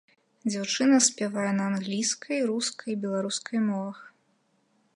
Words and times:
Дзяўчына 0.51 0.95
спявае 1.07 1.51
на 1.59 1.67
англійскай, 1.73 2.41
рускай 2.53 2.89
і 2.97 2.99
беларускай 3.07 3.59
мовах. 3.69 3.99